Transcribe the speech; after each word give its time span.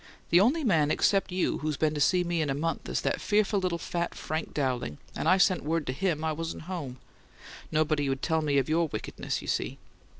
The 0.31 0.39
only 0.39 0.63
man 0.63 0.89
except 0.89 1.31
you 1.31 1.59
who's 1.59 1.77
been 1.77 1.93
to 1.93 2.01
see 2.01 2.23
me 2.23 2.41
in 2.41 2.49
a 2.49 2.55
month 2.55 2.89
is 2.89 3.01
that 3.01 3.21
fearful 3.21 3.59
little 3.59 3.77
fat 3.77 4.15
Frank 4.15 4.51
Dowling, 4.51 4.97
and 5.15 5.27
I 5.29 5.37
sent 5.37 5.63
word 5.63 5.85
to 5.85 5.93
HIM 5.93 6.23
I 6.23 6.31
wasn't 6.33 6.63
home. 6.63 6.97
Nobody'd 7.71 8.23
tell 8.23 8.41
me 8.41 8.57
of 8.57 8.67
your 8.67 8.87
wickedness, 8.87 9.43
you 9.43 9.47
see." 9.47 9.77